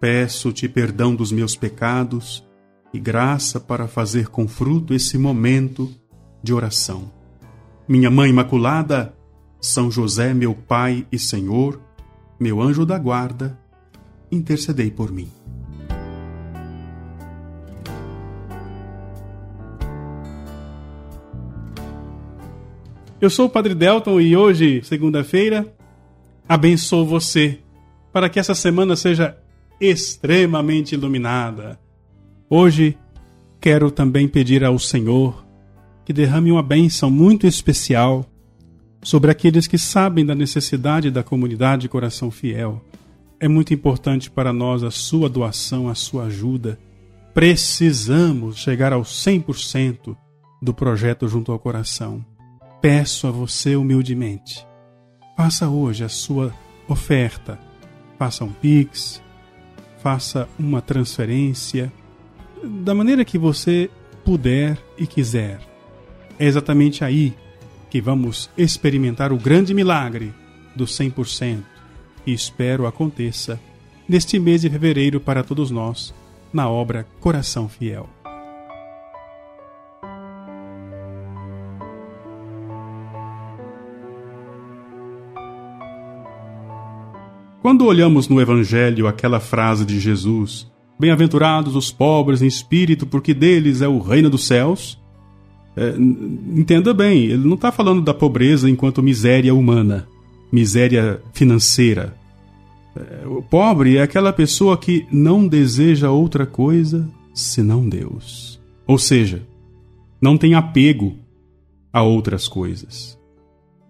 [0.00, 2.42] Peço-te perdão dos meus pecados
[2.90, 5.94] e graça para fazer com fruto esse momento
[6.42, 7.12] de oração.
[7.86, 9.14] Minha Mãe Imaculada,
[9.60, 11.78] São José, meu Pai e Senhor,
[12.40, 13.60] meu anjo da guarda,
[14.32, 15.28] intercedei por mim.
[23.20, 25.70] Eu sou o Padre Delton e hoje, segunda-feira,
[26.48, 27.60] abençoo você
[28.10, 29.36] para que essa semana seja
[29.80, 31.78] extremamente iluminada.
[32.48, 32.98] Hoje,
[33.60, 35.46] quero também pedir ao Senhor
[36.04, 38.26] que derrame uma bênção muito especial
[39.02, 42.84] sobre aqueles que sabem da necessidade da comunidade Coração Fiel.
[43.38, 46.78] É muito importante para nós a sua doação, a sua ajuda.
[47.32, 50.16] Precisamos chegar ao 100%
[50.60, 52.24] do projeto junto ao coração.
[52.82, 54.66] Peço a você humildemente,
[55.36, 56.52] faça hoje a sua
[56.88, 57.58] oferta.
[58.18, 59.22] Faça um Pix,
[60.02, 61.92] faça uma transferência,
[62.62, 63.90] da maneira que você
[64.24, 65.60] puder e quiser.
[66.38, 67.34] É exatamente aí
[67.88, 70.32] que vamos experimentar o grande milagre
[70.74, 71.62] do 100%
[72.26, 73.60] e espero aconteça
[74.08, 76.14] neste mês de fevereiro para todos nós,
[76.52, 78.08] na obra Coração Fiel.
[87.62, 90.70] Quando olhamos no Evangelho aquela frase de Jesus,
[91.00, 95.00] Bem-aventurados os pobres em espírito, porque deles é o reino dos céus.
[95.74, 100.06] É, entenda bem, ele não está falando da pobreza enquanto miséria humana,
[100.52, 102.14] miséria financeira.
[102.94, 108.60] É, o pobre é aquela pessoa que não deseja outra coisa senão Deus.
[108.86, 109.40] Ou seja,
[110.20, 111.16] não tem apego
[111.90, 113.18] a outras coisas.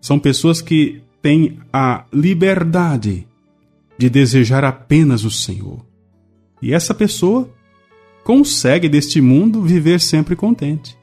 [0.00, 3.26] São pessoas que têm a liberdade
[4.00, 5.84] de desejar apenas o Senhor.
[6.62, 7.50] E essa pessoa
[8.24, 10.96] consegue deste mundo viver sempre contente.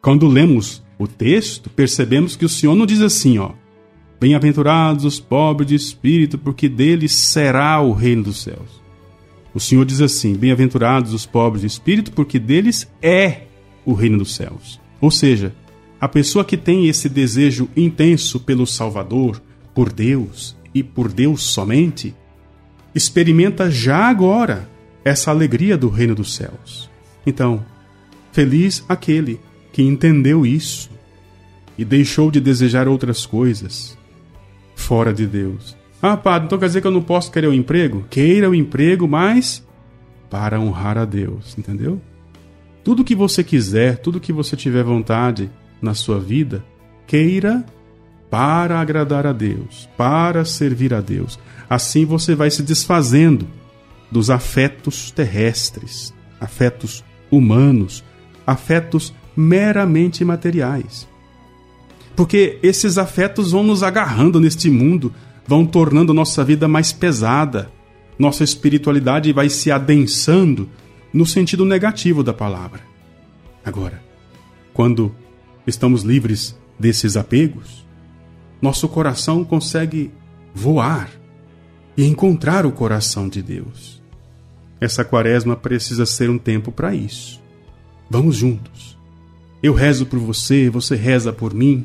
[0.00, 3.50] Quando lemos o texto, percebemos que o Senhor não diz assim, ó:
[4.20, 8.80] Bem-aventurados os pobres de espírito, porque deles será o reino dos céus.
[9.52, 13.42] O Senhor diz assim: Bem-aventurados os pobres de espírito, porque deles é
[13.84, 14.80] o reino dos céus.
[15.00, 15.52] Ou seja,
[16.00, 19.42] a pessoa que tem esse desejo intenso pelo Salvador,
[19.74, 22.14] por Deus e por Deus somente,
[22.94, 24.68] experimenta já agora
[25.04, 26.90] essa alegria do reino dos céus.
[27.26, 27.64] Então,
[28.32, 29.40] feliz aquele
[29.72, 30.90] que entendeu isso
[31.78, 33.96] e deixou de desejar outras coisas
[34.74, 35.76] fora de Deus.
[36.02, 38.04] Ah, padre, então quer dizer que eu não posso querer o um emprego?
[38.10, 39.66] Queira o um emprego, mas
[40.30, 42.00] para honrar a Deus, entendeu?
[42.82, 45.50] Tudo que você quiser, tudo que você tiver vontade
[45.82, 46.64] na sua vida,
[47.06, 47.64] queira
[48.30, 51.38] para agradar a Deus, para servir a Deus.
[51.68, 53.46] Assim você vai se desfazendo
[54.10, 58.04] dos afetos terrestres, afetos humanos,
[58.46, 61.08] afetos meramente materiais.
[62.14, 65.12] Porque esses afetos vão nos agarrando neste mundo,
[65.46, 67.70] vão tornando nossa vida mais pesada,
[68.18, 70.68] nossa espiritualidade vai se adensando
[71.12, 72.80] no sentido negativo da palavra.
[73.64, 74.02] Agora,
[74.72, 75.14] quando
[75.66, 77.86] estamos livres desses apegos,
[78.60, 80.10] nosso coração consegue
[80.54, 81.10] voar
[81.96, 84.00] e encontrar o coração de Deus.
[84.80, 87.40] Essa quaresma precisa ser um tempo para isso.
[88.08, 88.98] Vamos juntos.
[89.62, 91.84] Eu rezo por você, você reza por mim.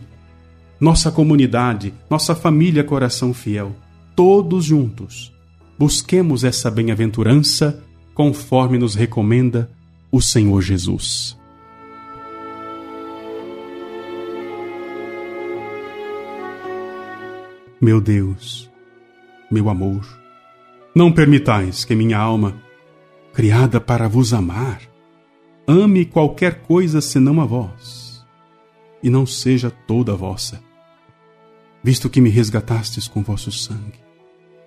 [0.79, 3.75] Nossa comunidade, nossa família Coração Fiel,
[4.15, 5.33] todos juntos,
[5.77, 7.81] busquemos essa bem-aventurança
[8.13, 9.69] conforme nos recomenda
[10.11, 11.37] o Senhor Jesus.
[17.81, 18.71] Meu Deus,
[19.51, 20.07] meu amor,
[20.95, 22.55] não permitais que minha alma,
[23.33, 24.81] criada para vos amar,
[25.67, 28.25] ame qualquer coisa senão a vós,
[29.03, 30.63] e não seja toda vossa,
[31.83, 33.99] visto que me resgatastes com vosso sangue.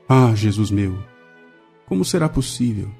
[0.06, 0.98] Ah, Jesus meu,
[1.86, 2.90] como será possível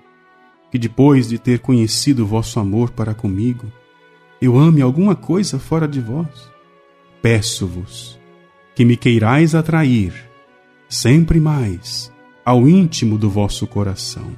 [0.70, 3.70] que depois de ter conhecido vosso amor para comigo,
[4.40, 6.50] eu ame alguma coisa fora de vós?
[7.20, 8.17] Peço-vos
[8.78, 10.14] que me queirais atrair
[10.88, 12.12] sempre mais
[12.44, 14.30] ao íntimo do vosso coração.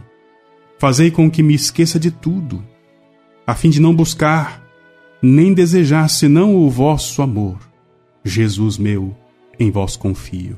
[0.79, 2.65] Fazei com que me esqueça de tudo,
[3.47, 4.67] a fim de não buscar
[5.21, 7.59] nem desejar senão o vosso amor.
[8.25, 9.15] Jesus meu,
[9.59, 10.57] em vós confio.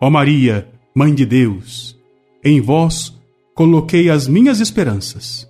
[0.00, 2.00] Ó Maria, Mãe de Deus,
[2.42, 3.20] em vós
[3.54, 5.46] coloquei as minhas esperanças.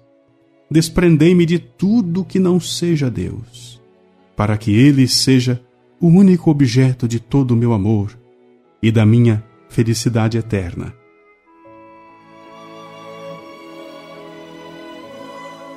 [0.68, 3.80] Desprendei-me de tudo que não seja Deus,
[4.34, 5.62] para que Ele seja
[6.00, 8.18] o único objeto de todo o meu amor
[8.82, 10.94] e da minha felicidade eterna.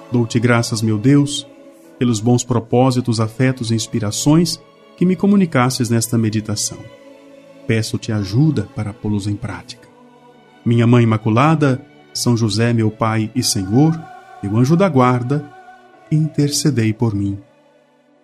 [0.09, 1.45] Dou-te graças, meu Deus,
[1.99, 4.61] pelos bons propósitos, afetos e inspirações
[4.95, 6.79] que me comunicasses nesta meditação.
[7.67, 9.89] Peço-te ajuda para pô-los em prática.
[10.63, 13.99] Minha Mãe Imaculada, São José, meu Pai e Senhor,
[14.41, 15.51] meu anjo da guarda,
[16.09, 17.37] intercedei por mim.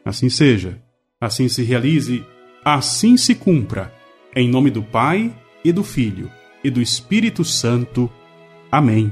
[0.06, 0.80] Assim seja,
[1.22, 2.26] assim se realize,
[2.64, 3.94] assim se cumpra,
[4.34, 5.34] em nome do Pai
[5.64, 6.32] e do Filho
[6.64, 8.10] e do Espírito Santo.
[8.72, 9.12] Amém.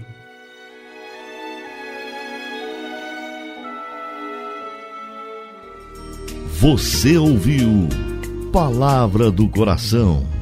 [6.59, 7.89] Você ouviu
[8.51, 10.36] Palavra do Coração